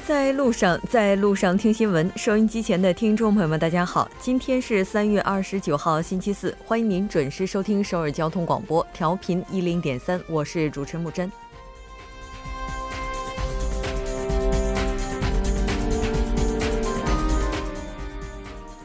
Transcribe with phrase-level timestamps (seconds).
[0.00, 2.10] 在路上，在路上听新闻。
[2.16, 11.30] 收音机前的听众朋友们，大家好，今天是三月二十九号，星期四，欢迎您准时收听首尔交通广播，调频一零点三，我是主持人木真。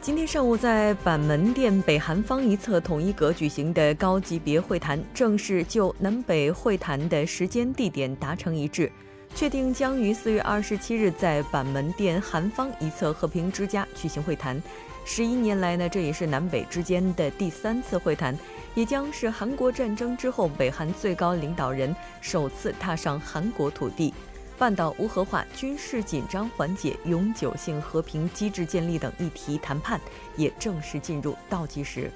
[0.02, 8.92] 今天上午，在板门店北韩方一侧统一阁举行的高级别会谈，正式就南北会谈的时间地点达成一致。
[9.34, 14.62] 确定将于四月二十七日在板门店韩方一侧和平之家举行会谈。
[15.04, 18.38] 十一年来呢，这也是南北之间的第三次会谈，
[18.74, 24.12] 也将是韩国战争之后北韩最高领导人首次踏上韩国土地。
[24.58, 29.98] 半岛无核化、军事紧张缓解、永久性和平机制建立等议题谈判
[30.36, 32.10] 也正式进入倒计时。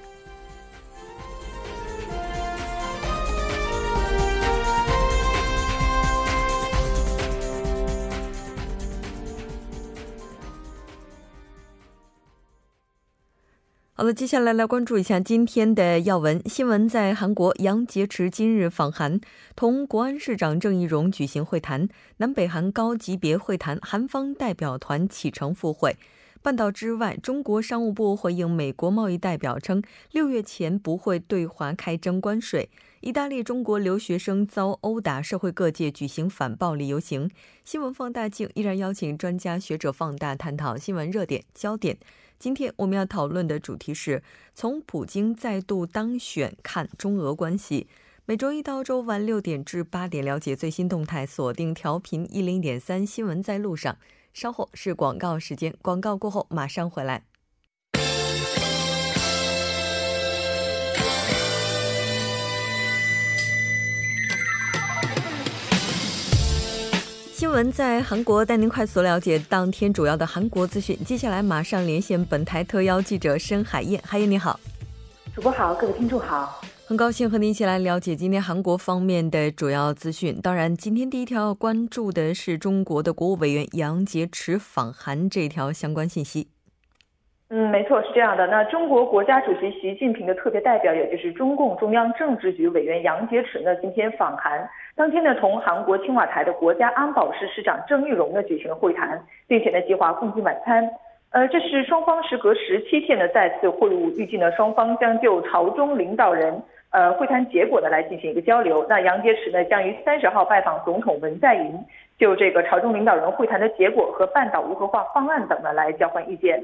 [13.97, 16.89] 好了，接下来来关注一下今天的要闻新闻。
[16.89, 19.21] 在韩国，杨洁篪今日访韩，
[19.55, 21.89] 同国安市长郑义溶举行会谈。
[22.17, 25.97] 南北韩高级别会谈，韩方代表团启程赴会。
[26.43, 32.69] 半岛之外，中国商务部回应美国贸易代表称，六月前不会对华开征关税。
[33.01, 37.31] 意大利中国留学生遭殴打，社会各界举行反暴力游行。
[37.63, 41.97] 新闻放大镜依然邀请专家学者放大探讨新闻热点焦点。
[42.39, 47.87] 今天我们要讨论的主题是从普京再度当选看中俄关系。
[48.27, 53.97] 每周一到周五晚六点至八点，了解最新动态，锁定调频一零点三新闻在路上。
[54.33, 57.25] 稍后是广告时间，广告过后马上回来。
[67.45, 70.99] 新闻在韩国带您快速了解当天主要的韩国资讯。
[71.05, 74.59] 接下来马上连线本台特邀记者申海燕，海燕你好，
[75.35, 80.41] 主播好，各位听众好，很高兴和您一起来了解今天韩国方面的主要资讯。
[80.41, 86.49] 当然，今天第一条要关注的是中国的国务委员杨洁篪访韩这条相关信息。
[87.57, 88.49] 嗯，没错，是这样的。
[88.49, 94.69] 那中国国家主席习近平的特别代表，也就是中共中央政治局委员杨洁篪呢，今天访韩。
[94.97, 100.91] 当天呢，同韩国青瓦台的国家安保室室长郑义溶呢举行了会谈，并且呢计划共进晚餐。
[101.31, 106.61] 呃，这是双方时隔十七天的再次会晤，预计呢双方将就朝中领导人
[106.91, 108.85] 呃会谈结果呢来进行一个交流。
[108.89, 111.79] 那杨洁篪呢将于三十号拜访总统文在寅，
[112.19, 116.61] 就这个朝中领导人会谈的结果和半岛无核化方案等呢来交换意见。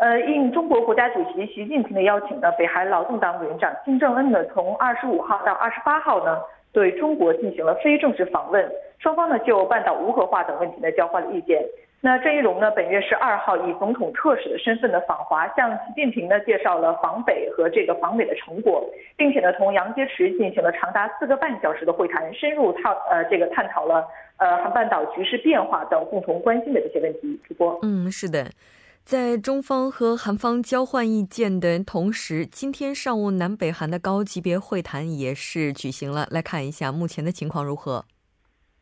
[0.00, 6.40] 呃，应中国国家主席习近平的邀请呢，北韩劳动党委员长金正恩呢从二十五号到二十八号呢。
[6.72, 8.64] 对中国进行了非正式访问，
[9.00, 11.60] 双方呢就半岛无核化等问题呢交换了意见。
[12.00, 24.06] 那郑义溶呢本月十二号以总统特使的身份呢访华，向习近平呢介绍了访北和这个访美的成果，并且呢同杨洁篪进行了长达四个半小时的会谈，深入探呃这个探讨了
[24.36, 27.40] 呃韩半岛局势变化等共同关心的这些问题。
[27.48, 28.44] 主播，嗯，是的。
[29.04, 36.28] 在中方和韩方交换意见的同时，今天上午南北韩的高级别会谈也是举行了。
[36.30, 38.04] 来看一下目前的情况如何。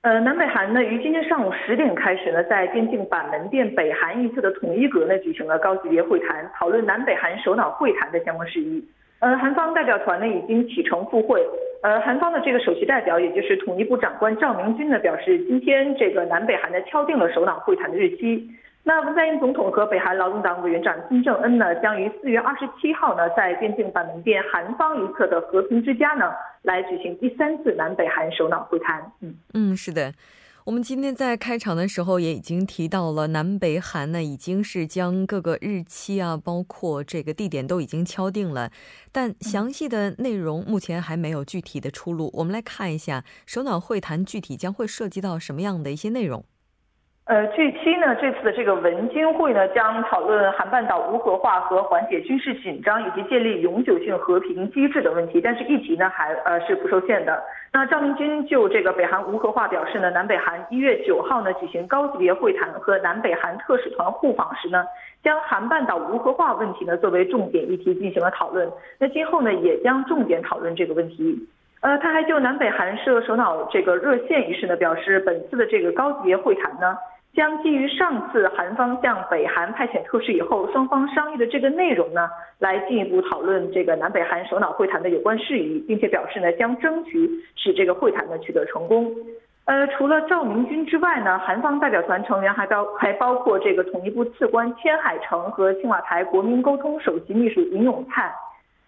[0.03, 8.85] 呃，南北韩呢于今天上午十点开始呢，在边境板门店北韩一侧的统一阁呢举行了高级别会谈，讨论南北韩首脑会谈的相关事宜。
[9.21, 11.43] 呃，韩方代表团呢已经启程赴会。
[11.83, 18.47] 呃，韩方的这个首席代表，也就是统一部长官赵明军呢表示，今天这个南北韩呢敲定了首脑会谈的日期。
[18.89, 26.25] 那文在寅总统和北韩劳动党委员长金正恩呢，将于四月二十七号呢，在边境板门店韩方一侧的和平之家呢，
[26.63, 29.13] 来举行第三次南北韩首脑会谈。
[29.21, 30.15] 嗯嗯，是的，
[30.65, 38.71] 我们今天在开场的时候也已经提到了，南北韩呢已经是将各个日期啊，包括这个地点都已经敲定了，
[39.13, 42.31] 但详细的内容目前还没有具体的出炉。
[42.33, 46.43] 我们来看一下首脑会谈具体将会涉及到什么样的一些内容。
[47.29, 55.39] 呃，据期呢，这次的这个文金会呢，将讨论韩半岛无核化和缓解军事紧张，以及建立永久性和平机制等问题。
[55.39, 57.39] 但是议题呢，还呃是不受限的。
[57.71, 64.87] 那赵明军就这个北韩无核化表示呢，南北韩一月九号呢举行高级别会谈和南北韩特使团互访时呢，
[65.23, 68.67] 将韩半岛无核化问题呢作为重点议题进行了讨论。
[68.99, 71.47] 那今后呢，也将重点讨论这个问题。
[71.83, 76.97] 呃，他还就南北韩设首脑这个热线一事呢表示，本次的这个高级别会谈呢。
[77.35, 82.29] 将基于上次韩方向北韩派遣特使以后，双方商议的这个内容呢，
[82.59, 89.15] 来进一步讨论这个南北韩首脑会谈的有关事宜，并且表示呢，将争取使这个会谈呢取得成功。
[89.67, 98.33] 呃，除了赵明军之外呢，韩方代表团成员还包还包括这个统一部次官千海成和青瓦台国民沟通首席秘书尹永灿。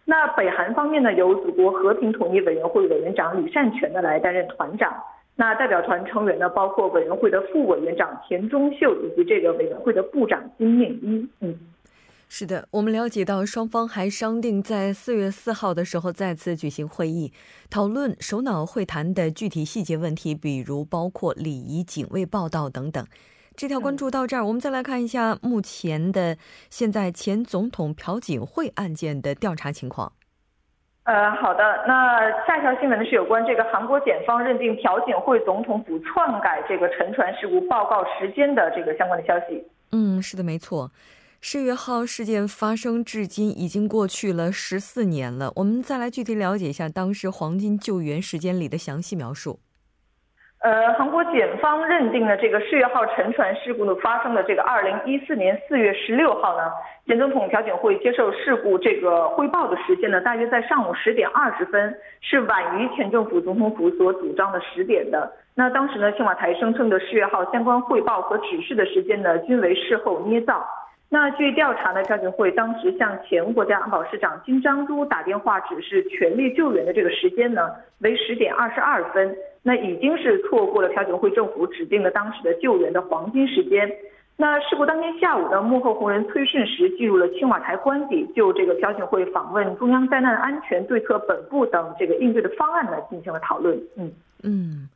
[0.06, 4.93] 那北韩方面呢，由祖国和平统一委员会委员长李善权呢来担任团长。
[5.40, 11.26] 那代表团成员呢，包括委员会的副委员长田中秀以及这个委员会的部长金命一。
[11.40, 11.58] 嗯。
[12.28, 17.32] 是的，我们了解到双方还商定在四月四号的时候再次举行会议，
[17.70, 23.06] 讨论首脑会谈的具体细节问题，比如包括礼仪、警卫报道等等。
[23.56, 26.36] 这条关注到这儿，我们再来看一下目前的
[26.69, 30.12] 现在前总统朴槿惠案件的调查情况。
[31.10, 39.60] 呃，好的，那下一条新闻呢是有关这个韩国检方认定朴槿惠总统府篡改这个沉船事故报告时间的这个相关的消息。
[39.90, 40.92] 嗯，是的，没错。
[41.40, 49.58] 十月号事件发生至今已经过去了十四年了，我们再来具体了解一下当时黄金救援时间里的详细描述。
[50.60, 56.64] 呃，韩国检方认定了这个世越号沉船事故呢发生的这个二零一四年四月十六号呢，
[57.06, 65.32] 前总统朴槿惠接受事故这个汇报的时间呢，大约在上午十点二十分，是晚于前政府总统府所主张的十点的。
[65.54, 70.62] 那当时呢，青瓦台声称的世越号相关汇报和指示的时间呢，均为事后捏造。
[71.08, 77.70] 那据调查呢，朴槿惠当时向前国家安保市长金章洙打电话指示全力救援的这个时间呢
[78.00, 83.90] 为十点二十二分，那已经是错过了朴槿惠政府指定的当时的救援的黄金时间。
[84.36, 93.78] 那事故当天下午的，幕后红人崔顺实进入了青瓦台官邸，就这个朴槿惠访问中央灾难安全对策本部等这个应对的方案呢进行了讨论。
[93.96, 94.10] 嗯
[94.42, 94.88] 嗯，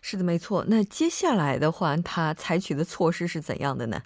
[0.00, 0.64] 是的，没错。
[0.68, 4.00] 那接下来的话，他采取的措施是怎样的呢？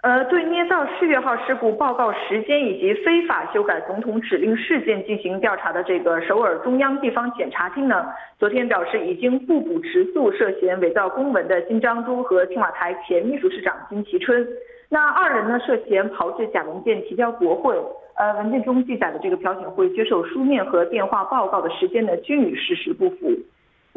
[0.00, 8.06] 呃，对捏造世越号事故报告时间以及非法修改总统指令事件进行调查的这个首尔中央地方检察厅呢，
[8.38, 14.46] 昨天表示已经不补持诉涉嫌伪造公文的金章洙和青瓦台前秘书室长金其春。
[14.88, 17.74] 那二人呢涉嫌炮制假文件提交国会，
[18.16, 23.32] 呃，文件中记载的这个朴槿惠接受书面和电话报告的时间呢，均与事实不符。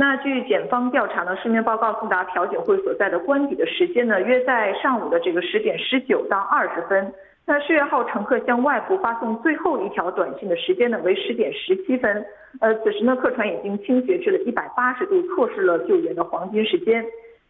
[0.02, 7.14] 那据检方调查呢，书面报告送达朴槿惠所在的官邸的时间呢，约在上午的这个十点十九到二十分。
[7.46, 12.26] 那世越号乘客向外部发送最后一条短信的时间呢，为十点十七分。
[12.62, 17.06] 呃，此时呢，客船已经倾斜至了一百八十度，错失了救援的黄金时间。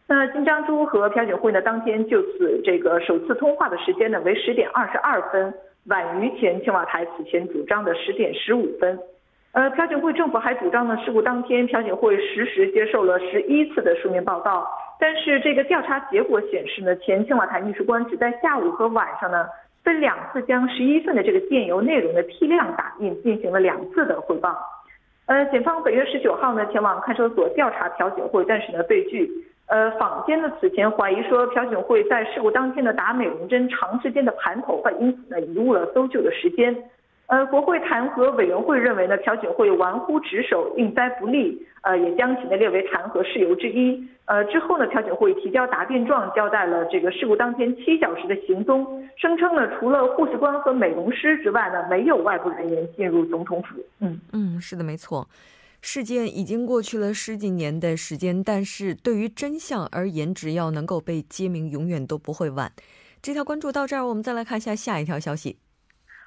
[0.06, 5.54] 那金章洙和朴槿惠呢，当天就此这个首次通话的时间呢，为十点二十二分，
[5.86, 8.98] 晚于前青瓦台此前主张的十点十五分。
[9.52, 14.66] 呃，朴槿惠政府还主张呢，事故当天朴槿惠实时接受了十一次的书面报告，
[14.98, 19.44] 但是这个调查结果显示呢，前青瓦台秘书官只在下午和晚上呢
[19.84, 24.56] 分两次将十一份的这个电邮内容的批量打印，进行了两次的汇报。
[25.26, 29.30] 呃，检方本月十九号呢前往看守所调查朴槿惠，但是呢被拒。
[29.66, 36.74] 呃，坊间呢此前怀疑说朴槿惠在事故当天呢打美容针长时间的盘头发，因此呢贻误了搜救的时间。
[37.32, 44.06] 呃，国会弹劾委员会认为呢，朴槿惠玩忽职守，应灾不利，呃，也将其呢列为弹劾事由之一。
[44.26, 48.86] 呃，之后呢，朴槿惠提交答辩状，交代了这个事故当天七小时的行踪，
[49.16, 53.82] 声称呢，除了护士官和美容师之外呢，没有外部人员进入总统府。
[54.00, 55.26] 嗯嗯，是的，没错。
[55.80, 62.70] 事件已经过去了十几年的时间，但是对于真相而言，只要能够被揭明，永远都不会晚。
[63.22, 65.56] 这条关注到这儿，我们再来看一下下一条消息。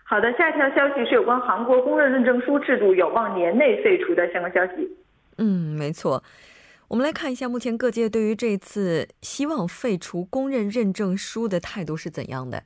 [0.07, 4.87] 好的，下一条消息是有关韩国公认认证书制度有望年内废除的相关消息。
[5.39, 6.21] 嗯，没错。
[6.87, 12.61] 我们来看一下目前各界对于这次希望废除公认认证书的态度是怎样的。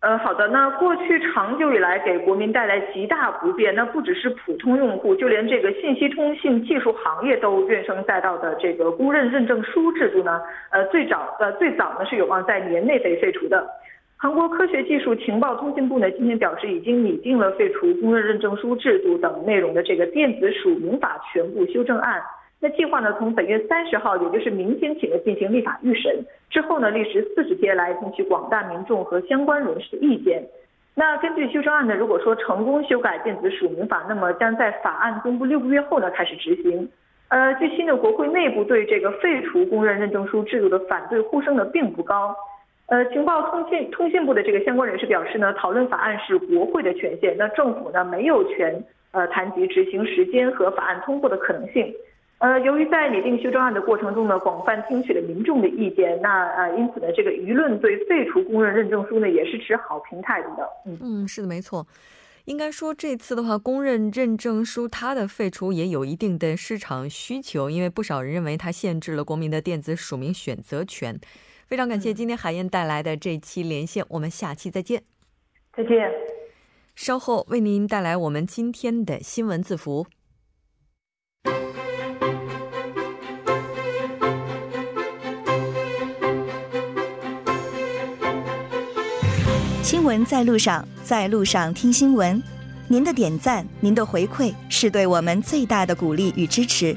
[0.00, 0.46] 呃，好的。
[0.48, 13.66] 那过去长久以来给国民带来极大不便，那不只是普通用户，就连这个信息通信技术行业都怨声载道的这个公认认证书制度呢，呃，最早呃最早呢是有望在年内被废除的。
[14.20, 22.20] 韩国科学技术情报通信部呢，今天表示已经拟定了废除公认认证书制度等内容的这个电子署名法全部修正案。
[22.58, 26.12] 那计划呢，从本月三十号，也就是明天起呢，进行立法预审，
[26.50, 30.42] 之后呢，历时四十天来听取广大民众和相关人士的意见。
[30.96, 36.90] 那根据修正案呢，如果说成功修改电子署名法，那么将在法案公布六个月后呢开始执行。
[37.28, 42.34] 呃，据新的国会内部对这个废除公认认证书制度的反对呼声呢并不高。
[42.88, 51.94] 呃，情报通信通信部的这个相关人士表示呢，讨论法案是国会的权限，那政府呢没有权呃谈及执行时间和法案通过的可能性。
[52.38, 60.66] 呃，由于在拟定修正案的过程中呢，广泛听取了民众的意见，那呃因此呢，这个舆论对废除公认认证书呢也是持好评态度的。
[60.86, 61.86] 嗯嗯，是的，没错。
[62.46, 71.20] 应该说这次的话，公认认证书它的废除也有一定的市场需求，因为不少人认为它限制了国民的电子署名选择权。
[71.68, 75.02] 非常感谢今天海燕带来的这期连线，我们下期再见。
[75.76, 76.10] 再见。
[76.96, 80.06] 稍后为您带来我们今天的新闻字符。
[89.82, 92.42] 新闻在路上，在路上听新闻。
[92.88, 96.96] 您的点赞，您的回馈，是对我们最大的鼓励与支持。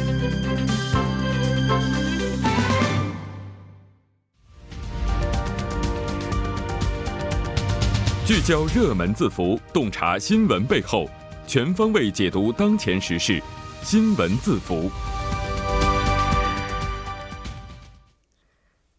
[8.31, 11.05] 聚焦热门字符，洞察新闻背后，
[11.45, 13.43] 全方位解读当前时事。
[13.83, 14.89] 新闻字符。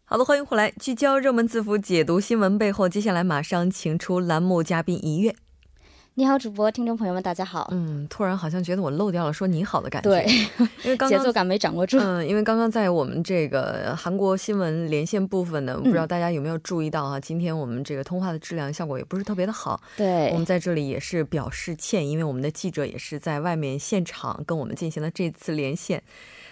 [0.05, 2.87] 好的，欢迎回来，聚焦热门字符，解读新闻背后。
[2.87, 5.35] 接下来马上请出栏目嘉宾一月。
[6.15, 7.69] 你好，主播，听众朋友们，大家好。
[7.73, 10.11] 嗯，突然好像觉得我漏掉了说你好的感觉。
[10.11, 10.27] 对，
[10.85, 11.99] 因为刚刚 节奏感没掌握住。
[11.99, 17.19] 嗯，因为刚刚在我们这个韩国新闻连线部分呢，不知道大家有没有注意到啊？
[17.19, 19.81] 今天我们这个通话的质量效果也不是特别的好。
[19.97, 26.03] 对，我们在这里也是表示歉，因为我们的记者也是在外面现场跟我们进行了这次连线。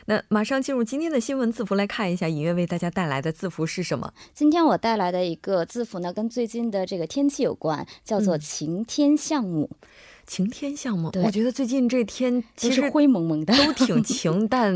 [0.06, 4.12] 那马上进入今天的新闻字符，来看一下尹月为大家带来的字符是什么？
[4.34, 9.68] 今天我带来的一个字符呢，跟最近的这个天气有关，叫做晴天项目。
[10.26, 14.72] 晴天项目，我觉得最近这天其实灰蒙蒙的，都挺 晴，但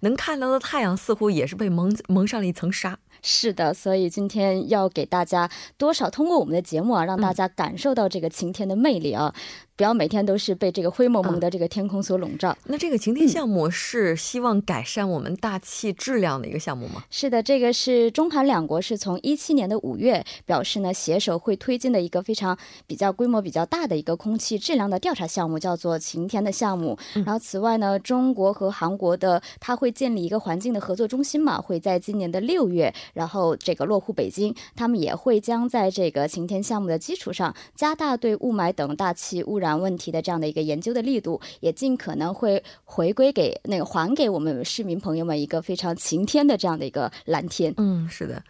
[0.00, 2.98] 能看到的太阳似乎也是被蒙蒙上了一层纱。
[3.22, 9.34] 是的，所以今天要给大家多少通过我们的节目啊，让大家感受到这个晴天的魅力啊。
[9.80, 12.54] 不要每天都是被这个灰蒙蒙的这个天空所笼罩。
[12.64, 17.02] 那这个晴天项目是希望改善我们大气质量的一个项目吗？
[17.08, 26.98] 是的，这个是中韩两国是从一七年的五月表示呢，携手会推进的一个非常比较规模比较大的一个空气质量的调查项目，叫做晴天的项目。
[27.14, 34.54] 然后此外呢，中国和韩国的它会建立一个环境的合作中心嘛，会在今年的六月，然后这个落户北京。
[34.76, 39.69] 他们也会将在这个晴天项目的基础上，加大对雾霾等大气污染。
[39.78, 47.74] 问题的这样的一个研究的力度，也尽可能会回归给那个还给我们市民朋友们一个非常晴天的这样的一个蓝天。
[47.76, 48.42] 嗯，是的。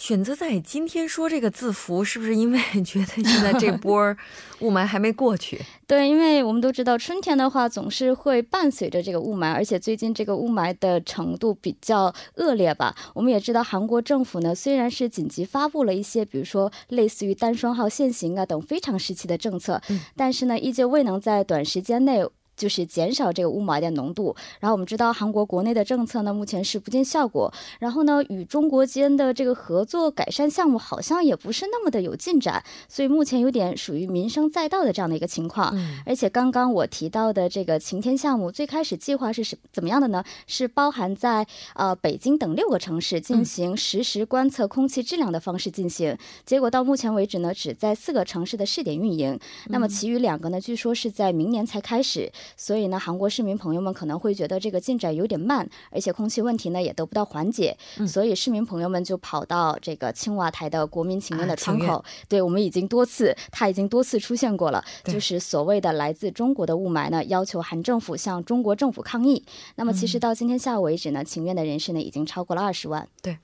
[0.00, 4.16] 选择在今天说这个字符，是不是因为 觉得现在这 波
[4.60, 5.60] 雾霾还没过去？
[5.86, 12.96] 对，因为我们都知道春天的话总是会伴随着这个雾霾，而且最近这个雾霾的程度比较恶劣吧。
[13.12, 19.82] 我们也知道韩国政府呢，虽然是紧急发布了一些，比如说类似于单双号限行啊等非常时期的政策，
[20.16, 22.24] 但是呢，依旧未能在短时间内。
[22.60, 35.74] 就是减少这个雾霾的浓度，然后我们知道韩国国内的政策呢，目前是不见效果，然后呢，与中国间的这个合作改善项目好像也不是那么的有进展，所以目前有点属于民生载道的这样的一个情况。
[36.04, 40.22] 而且刚刚我提到的这个晴天项目，最开始计划是什怎么样的呢？
[40.46, 46.14] 是包含在呃北京等六个城市进行实时观测空气质量的方式进行，
[46.44, 52.30] 结果到目前为止呢，只在四个城市的试点运营，那么其余两个呢，据说是在明年才开始。
[52.56, 57.76] 所以呢，韩国市民朋友们可能会觉得这个进展有点慢，而且空气问题呢也得不到缓解。
[58.06, 62.04] 所以市民朋友们就跑到这个青瓦台的国民请愿的窗口。
[62.28, 69.44] 对我们已经多次，他已经多次出现过了，就是所谓的来自中国的雾霾呢，要求韩政府向中国政府抗议。
[69.76, 73.06] 那么其实到今天下午为止呢，请愿的人士呢已经超过了二十万。
[73.22, 73.38] 对。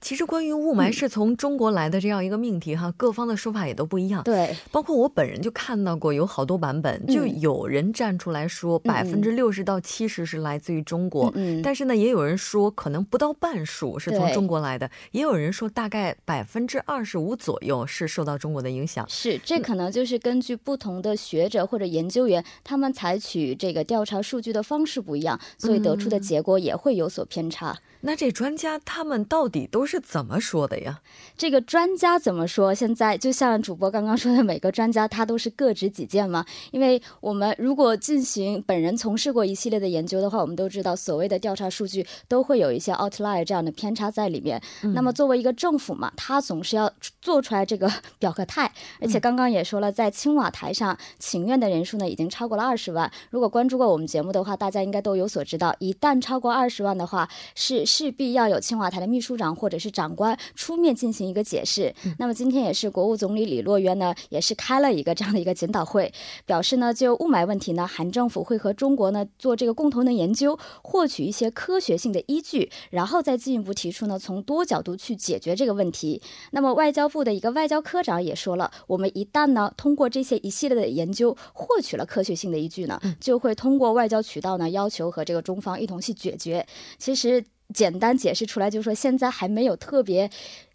[0.00, 4.22] 其实关于雾霾是从中国来的这样一个命题哈，各方的说法也都不一样。
[4.22, 19.04] 对，包括我本人就看到过有好多版本，就有人站出来说百分之六十到七十是来自于中国，嗯但是呢，也有人说可能不到半数是从中国来的，也有人说大概百分之二十五左右是受到中国的影响。
[19.08, 27.78] 是，这可能就是根据不同的学者或者研究员，他们采取这个调查数据的方式不一样，所以得出的结果也会有所偏差。
[28.02, 31.00] 那这专家他们到底都是怎么说的呀？
[31.36, 32.74] 这个专家怎么说？
[32.74, 36.44] 现在就像主播刚刚说的，每个专家他都是各执己见嘛。
[36.70, 44.60] 因为我们如果进行本人从事过一系列的研究的话，我们都知道所谓的调查数据都会有一些 outlier 这样的偏差在里面。
[44.94, 46.92] 那么作为一个政府嘛，他总是要
[47.22, 48.70] 做出来这个 表个态。
[49.00, 53.10] 而且刚刚也说了，在青瓦台上请愿的人数呢，已经超过了二十万。
[53.30, 61.92] 如果关注过我们节目的话，大家应该都有所知道，一旦超过二十万的话，是势必要有青瓦台的秘书长或者是长官出面进行一个解释。
[62.18, 66.12] 那么今天也是国务总理李洛渊呢，也是开了一个这样的一个检讨会，
[66.44, 76.20] 表示呢，就雾霾问题呢，韩政府会和中国呢做这个共同的研究，获取一些科学性的依据，然后再进一步提出呢，从多角度去解决这个问题。
[76.50, 86.66] 那么外交部的一个外交科长也说了，我们一旦呢通过这些一系列的研究，获取了科学性的依据呢，就会通过外交渠道呢要求和这个中方一同去解决。
[86.98, 90.30] 其实简单解释出来，就是说现在还没有特别。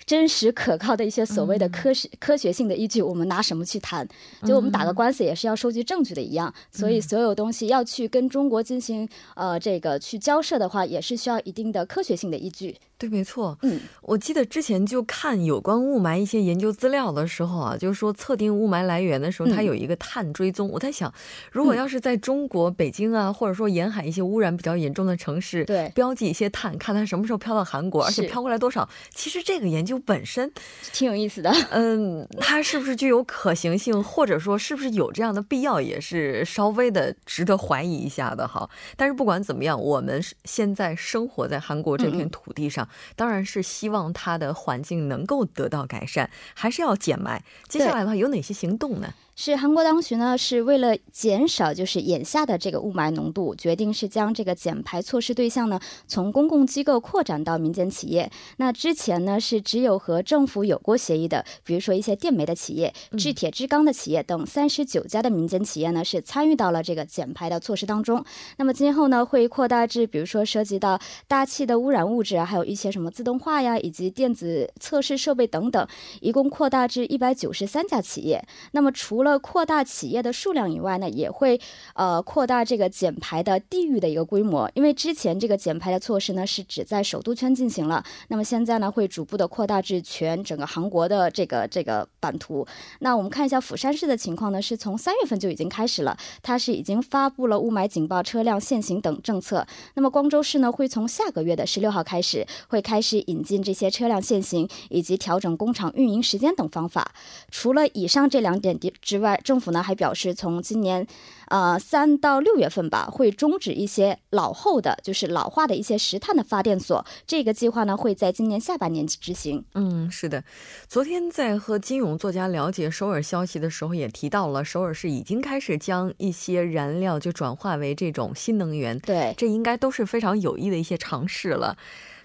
[0.05, 4.07] 真实可靠的一些所谓的科学科学性的依据，我们拿什么去谈？
[4.43, 12.77] 就我们打个官司也是要收集证据的一样，所以所有东西要去跟中国进行呃这个去交涉的话，也是需要一定的科学性的依据。
[12.97, 13.57] 对，没错。
[13.63, 20.69] 嗯，我记得之前就看有关雾霾一些研究资料的时候啊，就是说测定雾霾来源的时候，它有一个碳追踪。
[20.69, 21.13] 我在想，
[21.51, 28.87] 如果要是在中国北京啊，或者说沿海一些污染比较严重的城市，对，标记一些碳，看它什么时候飘到韩国，而且飘过来多少。
[29.13, 29.94] 其实这个研究。
[29.99, 30.51] 本身
[30.91, 38.69] 挺有意思的，嗯，它是不是具有可行性，或者说是不是有这样的必要，也是稍微的值得怀疑一下的哈。
[38.95, 47.39] 但是不管怎么样，我们现在生活在韩国这片土地上，当然是希望它的环境能够得到改善，还是要减霾。
[47.67, 49.13] 接下来的话，有哪些行动呢？
[49.37, 55.77] 是韩国当局呢，是为了减少就是眼下的这个雾霾浓度，决定是将这个减排措施对象呢，
[56.07, 58.31] 从公共机构扩展到民间企业。
[58.57, 68.23] 那之前呢，是只有和政府有过协议的，比如说一些电煤的企业、制铁制钢的企业等三十九家的民间企业呢，是参与到了这个减排的措施当中。
[68.55, 75.85] 那么今后呢，会扩大至比如说涉及到大气的污染物质啊，还有一些什么自动化呀，以及电子测试设备等等，
[76.21, 78.41] 一共扩大至一百九十三家企业。
[78.71, 81.59] 那么除了了扩大企业的数量以外呢，也会
[81.95, 84.71] 呃扩大这个减排的地域的一个规模。
[84.73, 92.65] 因为之前这个减排的措施呢是只在首都圈进行了，那么现在呢会逐步的扩大至全整个韩国的这个这个版图。
[92.99, 99.67] 那我们看一下釜山市的情况呢，是从三月份就已经开始了，它是已经发布了雾霾警报、车辆限行等政策。
[99.95, 107.11] 那么光州市呢会从下个月的十六号开始，会开始引进这些车辆限行以及调整工厂运营时间等方法。
[107.49, 111.05] 除了以上这两点之外，政府呢还表示，从今年，
[111.47, 117.05] 呃三到六月份吧，会终止一些老后的就是老化的一些石炭的发电所。
[117.25, 119.63] 这个计划呢会在今年下半年执行。
[119.73, 120.43] 嗯，是的。
[120.87, 128.97] 昨天在和金勇作家了解首尔消息的时候，也提到了首尔市已经开始将一些燃料就转化为这种新能源。
[128.99, 131.77] 对，这应该都是非常有益的一些尝试了。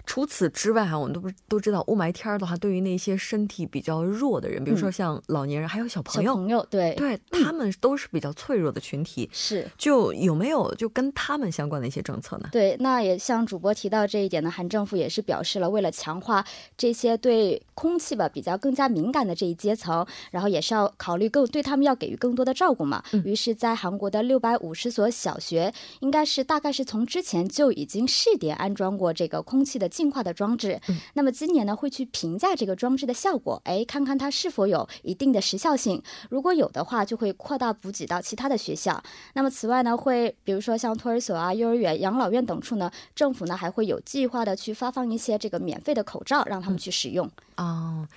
[0.05, 9.29] 除此之外哈，我们都不都知道雾霾天儿的话，对于那些身体比较弱的人，比如说像老年人，还有小朋友，小朋友对对，他们都是比较脆弱的群体。
[9.31, 12.49] 是，就有没有就跟他们相关的一些政策呢？
[12.51, 16.45] 对，那也像主播提到这一点呢，韩政府也是表示了，为了强化
[16.77, 23.03] 这些对空气吧比较更加敏感的这一阶层，然后也是要考虑更对他们要给予更多的照顾嘛。
[23.23, 30.79] 于是，在韩国的六百五十所小学，应该是大概是从之前就已经试点安装过这个空气的净化的装置。
[31.13, 36.01] 那么今年呢，会去评价这个装置的效果，哎，看看它是否有一定的时效性。
[36.29, 39.03] 如果有的话，就会扩大补给到其他的学校。
[39.33, 47.29] 那么此外呢，会比如说像托儿所啊、幼儿园、养老院等处呢，政府呢还会有计划的去发放一些这个免费的口罩，让他们去使用。
[47.57, 48.07] 哦，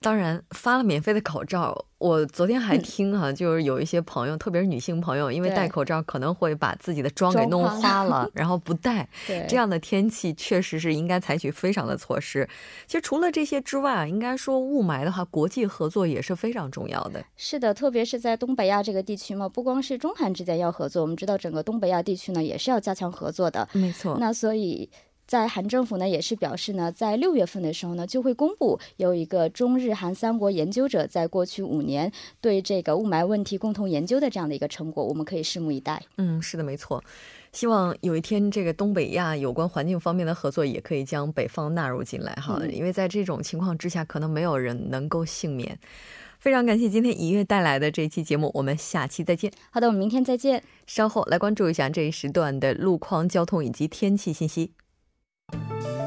[0.00, 1.86] 当然发了免费的口罩。
[2.02, 9.08] 我昨天还听哈，就是有一些朋友，特别是女性朋友，因为戴口罩可能会把自己的妆给弄花了， 然后不戴。
[9.48, 12.48] 这样的天气确实是应该采取非常的措施。
[12.88, 17.24] 其实除了这些之外啊，应该说雾霾的话，国际合作也是非常重要的。
[17.36, 23.68] 是的，特别是在东北亚这个地区嘛，不光是中韩之间要合作，我们知道整个东北亚地区呢也是要加强合作的。
[23.72, 24.16] 没错。
[24.18, 24.90] 那所以。
[25.32, 36.02] 在韩政府呢，也是表示呢，在六月份的时候呢，就会公布有一个中日韩三国研究者在过去五年对这个雾霾问题共同研究的这样的一个成果，我们可以拭目以待。
[36.18, 37.02] 嗯，是的，没错。
[37.50, 45.78] 希望有一天这个东北亚有关环境方面的合作也可以将北方纳入进来哈，因为在这种情况之下，可能没有人能够幸免。
[46.40, 49.50] 非常感谢今天一月带来的这一期节目，我们下期再见。
[49.70, 50.62] 好的，我们明天再见。
[50.86, 54.72] 稍后来关注一下这一时段的路况、交通以及天气信息。
[55.52, 56.01] Música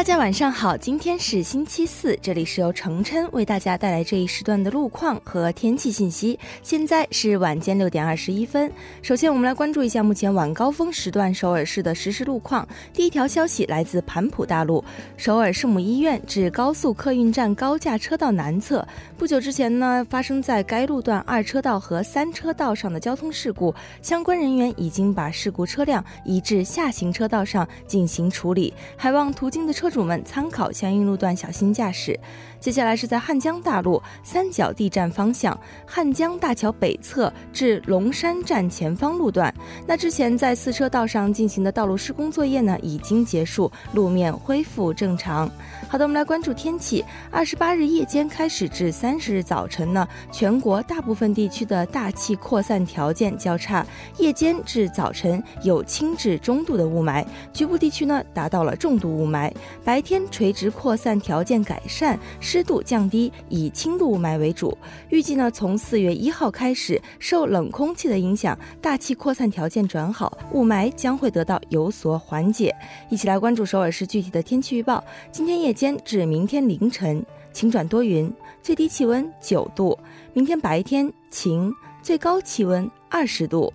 [0.00, 6.38] 大家晚上好，今天是星期四，这里是由程琛为大家带来这一时段的路况和天气信息。
[6.62, 8.72] 现在是晚间六点二十一分。
[9.02, 12.66] 首先，我们来关注一下目前晚高峰时段首尔市的实时路况。
[12.94, 14.82] 第一条消息来自盘浦大路
[15.18, 18.82] 首尔圣母医院至高速客运站高架车道南侧，
[19.18, 29.74] 不久之前呢，发生在该路段二车道和三车道上的交通事故，相关人员已经把事故车辆移至下行车道上进行处理，还望途经的。
[29.80, 32.18] 车主们参考相应路段，小心驾驶。
[32.60, 39.52] 接下来是在汉江大路三角地站方向汉江大桥北侧至龙山站前方路段。
[39.86, 45.50] 那之前在四车道上进行的道路施工作业呢，已经结束，路面恢复正常。
[45.88, 47.02] 好的，我们来关注天气。
[47.30, 53.84] 二十八日夜间开始至三十日早晨呢，全国大部分地区的大气扩散条件较差，
[54.18, 59.50] 夜间至早晨有轻至中度的雾霾，局部地区呢达到了重度雾霾。
[59.82, 62.18] 白天垂直扩散条件改善。
[62.50, 64.76] 湿度降低，以轻度雾霾为主。
[65.08, 72.74] 预计呢，从四月一号开始，受冷空气的影响，大气扩散条件转好，雾霾将会得到有所缓解。
[73.08, 75.04] 一起来关注首尔市具体的天气预报。
[75.30, 78.28] 今天夜间至明天凌晨晴转多云，
[78.60, 79.96] 最低气温九度；
[80.32, 83.72] 明天白天晴，最高气温二十度。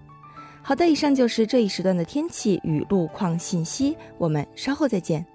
[0.62, 3.96] 好的，以上就是这一时段的天气与路况信息。
[4.18, 5.26] 我们稍后再见。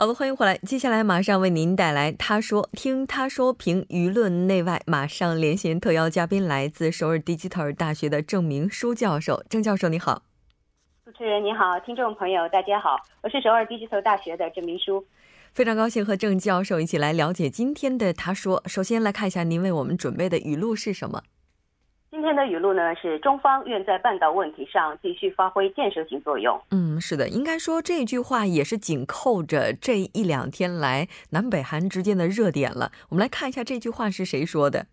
[0.00, 0.56] 好的，欢迎回来。
[0.56, 4.80] 接下来马上为您带来《他说》，听他说评舆论内外。
[4.86, 9.44] 马上连线特邀嘉宾，来自首尔 Digital 大学的郑明书教授。
[9.50, 10.22] 郑教授，你好。
[11.04, 15.04] 主持人你好，听众朋友大家好，我是首尔 Digital 大学的郑明书。
[15.52, 18.62] 非常高兴和郑教授一起来了解今天的《他说》。
[18.68, 21.22] 首先来看一下您为我们准备的语录是什么。
[22.20, 26.60] 今天的语录呢是中方愿在半岛问题上继续发挥建设性作用。
[26.70, 32.92] 嗯，是的，应该说这句话也是紧扣着这一两天来南北韩之间的热点了。
[33.08, 34.84] 我们来看一下这句话是谁说的。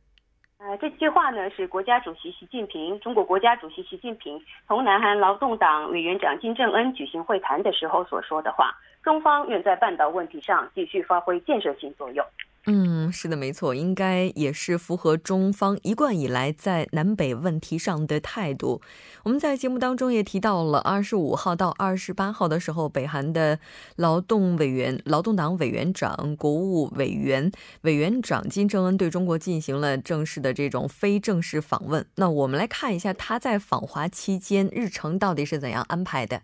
[0.60, 8.74] 呃，这句话呢是国家主席习近平，中国国家主席习近平同南韩劳动党委员长金正恩举行会谈的时候所说的话。
[9.04, 12.26] 中方愿在半岛问题上继续发挥建设性作用。
[12.70, 18.82] 嗯，是的，没错，应该也是符合中方一贯以来在南北问题上的态度。
[19.24, 23.58] 我们在节目当中也提到了，二十五号到二十八号的时候，北韩的
[23.96, 27.50] 劳动委员、劳动党委员长、国务委员
[27.84, 32.06] 委员长金正恩对中国进行了正式的这种非正式访问。
[32.16, 36.42] 那我们来看一下他在访华期间日程到底是怎样安排的。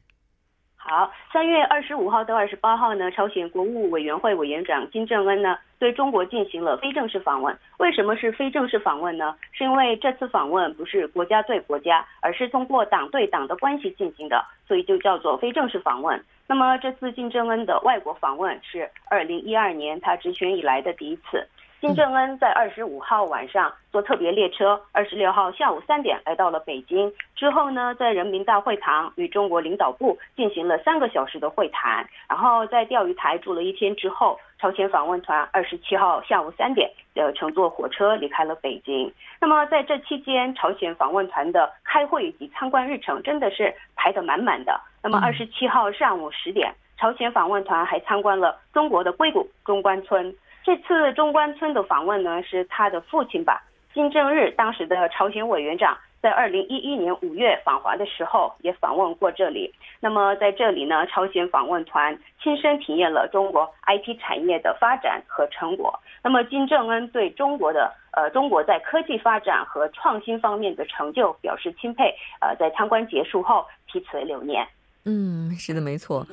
[0.85, 7.57] 好，三月二十五号到二十八号呢，朝鲜国务委员会委员长金正恩呢对中国进行了非正式访问。
[7.77, 9.33] 为什么是非正式访问呢？
[9.53, 16.21] 是因为这次访问不是国家对国家，而是通过党对党的关系进行的，所以就叫做非正式访问。
[16.47, 21.47] 那么这次金正恩的外国访问是二零一二年他执权以来的第一次。
[21.83, 27.11] 金正恩在二十五号晚上坐特别列车，二十六号下午三点来到了北京。
[27.35, 32.07] 之后呢，在人民大会堂与中国领导部进行了三个小时的会谈。
[32.29, 39.13] 然后在钓鱼台住了一天之后，朝鲜访问团二十七号下午三点呃乘坐火车离开了北京。
[39.41, 44.79] 那么在这期间，朝鲜访问团的开会以及参观日程真的是排得满满的。
[45.03, 50.33] 那么二十七号上午十点，朝鲜访问团还参观了中国的硅谷中关村。
[50.63, 53.62] 这次中关村的访问呢，是他的父亲吧，
[53.93, 59.73] 金正日当时的朝鲜委员长，在二零一一年五月访华的时候也访问过这里。
[59.99, 65.99] 那么在这里呢，朝鲜访问团亲身体验了中国 IT 产业的发展和成果。
[66.23, 72.15] 那么金正恩对中国的呃中国在科技发展和创新方面的成就表示钦佩。
[72.39, 74.65] 呃，在参观结束后，题词留念。
[75.06, 76.26] 嗯，是的，没错。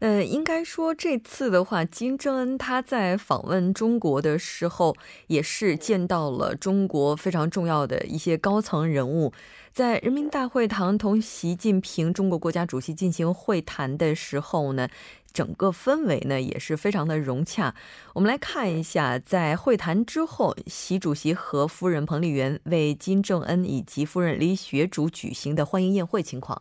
[0.00, 4.94] 呃，应该说这次的话，金正恩他在访问中国的时候，
[5.28, 9.32] 也是见到了中国非常重要的一些高层人物，
[9.72, 14.86] 在人民大会堂同习近平中国国家主席进行会谈的时候呢，
[15.32, 17.74] 整个氛围呢也是非常的融洽。
[18.12, 26.60] 我们来看一下，在会谈之后，习主席和夫人彭丽媛为金正恩以及夫人李雪主举行的欢迎宴会情况。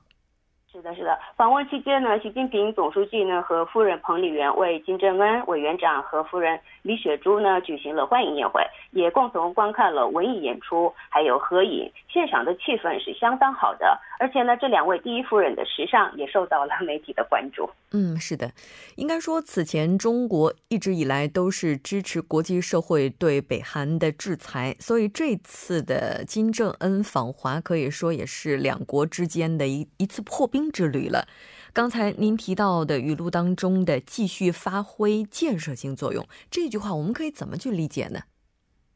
[0.86, 1.18] 是的，是的。
[1.36, 11.92] 访问期间呢，习近平总书记呢和夫人彭丽媛为金正恩委员长和夫人李雪珠呢举行了欢迎宴会，也共同观看了文艺演出，还有合影。
[12.08, 17.70] 现场的气氛是相当好的，而且呢，这两位第一夫人的时尚也受到了媒体的关注。
[17.92, 18.52] 嗯，是的，
[18.96, 31.26] 应该说此前中国一直以来都是支持国际社会对北韩的制裁，所以这次的金正恩访华可以说也是两国之间的一一次破冰之旅了。
[31.72, 38.20] 刚才您提到的语录当中的“继续发挥建设性作用”这句话，我们可以怎么去理解呢？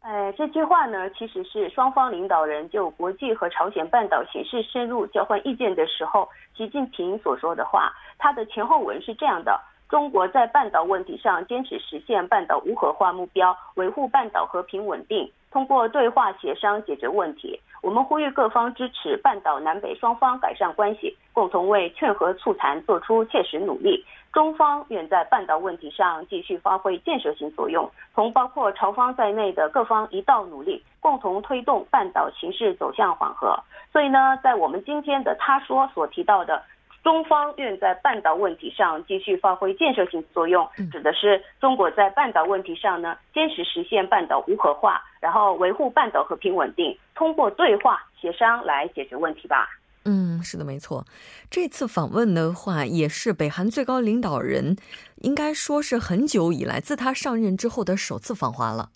[0.01, 7.91] 呃，这句话呢，其实是双方领导人就国际和朝鲜半岛形势深入交换意见的时候，习近平所说的话。
[8.17, 15.29] 他的前后文是这样的：中国在半岛问题上坚持实现半岛无核化目标，维护半岛和平稳定。
[15.51, 24.05] 通过对话协商解决问题，我们呼吁各方支持半岛南北双方改善关系，共同为劝和促谈做出切实努力。
[24.31, 33.57] 中方愿在半岛问题上继续发挥建设性作用，同包括朝方在内的各方一道努力，共同推动半岛形势走向缓和。
[33.91, 36.61] 所以呢，在我们今天的他说所提到的。
[37.03, 49.67] 中方愿在半岛问题上继续发挥建设性作用，指的是中国在半岛问题上呢，坚持实现半岛无核化，然后维护半岛和平稳定，通过对话协商来解决问题吧。
[50.05, 51.05] 嗯，是的，没错。
[51.49, 54.75] 这次访问的话，也是北韩最高领导人，
[55.17, 58.89] 应该说是很久以来自他上任之后的首次访华了。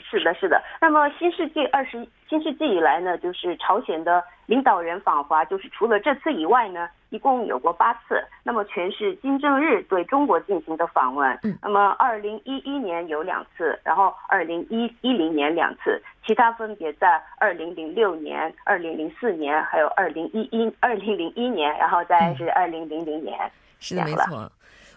[0.00, 0.62] 是的，是的。
[0.80, 8.22] 那么新世纪二十新世纪以来呢，就是朝鲜的领导人访华，就是除了这次以外呢，一共有过八次。
[8.42, 11.30] 那么全是金正日对中国进行的访问。
[11.42, 11.58] 嗯。
[11.62, 23.38] 那么二零一一年有两次，然后二零一一零年两次，其他分别在二零零六年、二零零四年，还有二零一一二零零一年，然后再是二零零零年。
[23.80, 24.50] 是的，没错。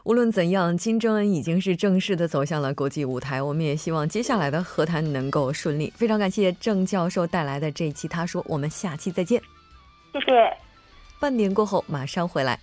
[0.08, 3.42] 无论怎样，金正恩已经是正式的走向了国际舞台。
[3.42, 5.92] 我们也希望接下来的和谈能够顺利。
[5.98, 9.42] 非常感谢郑教授带来的这一期，他说：“我们下期再见。”
[10.16, 10.58] 谢谢。
[11.20, 12.58] 半点过后马上回来。